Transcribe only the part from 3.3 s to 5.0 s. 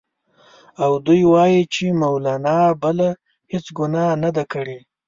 هېڅ ګناه نه ده کړې.